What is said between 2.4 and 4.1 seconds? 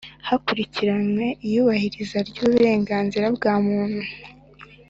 uburenganzira bwa muntu